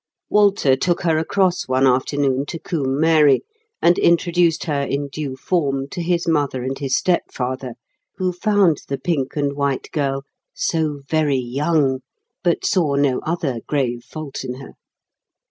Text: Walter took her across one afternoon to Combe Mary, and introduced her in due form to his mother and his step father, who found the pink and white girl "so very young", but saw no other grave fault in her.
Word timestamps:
Walter 0.31 0.75
took 0.75 1.01
her 1.03 1.19
across 1.19 1.67
one 1.67 1.85
afternoon 1.85 2.47
to 2.47 2.57
Combe 2.57 2.99
Mary, 2.99 3.43
and 3.83 3.99
introduced 3.99 4.63
her 4.63 4.81
in 4.81 5.09
due 5.09 5.35
form 5.37 5.87
to 5.89 6.01
his 6.01 6.27
mother 6.27 6.63
and 6.63 6.75
his 6.79 6.97
step 6.97 7.31
father, 7.31 7.75
who 8.17 8.33
found 8.33 8.81
the 8.87 8.97
pink 8.97 9.35
and 9.35 9.53
white 9.53 9.91
girl 9.91 10.23
"so 10.55 11.01
very 11.07 11.37
young", 11.37 11.99
but 12.43 12.65
saw 12.65 12.95
no 12.95 13.19
other 13.19 13.59
grave 13.67 14.03
fault 14.03 14.43
in 14.43 14.55
her. 14.55 14.71